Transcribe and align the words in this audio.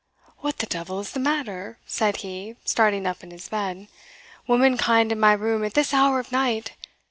"What 0.39 0.57
the 0.57 0.65
devil 0.65 0.99
is 0.99 1.11
the 1.11 1.19
matter?" 1.19 1.77
said 1.85 2.17
he, 2.25 2.55
starting 2.65 3.05
up 3.05 3.21
in 3.21 3.29
his 3.29 3.49
bed 3.49 3.87
"womankind 4.47 5.11
in 5.11 5.19
my 5.19 5.33
room 5.33 5.63
at 5.63 5.75
this 5.75 5.93
hour 5.93 6.19
of 6.19 6.31
night! 6.31 6.71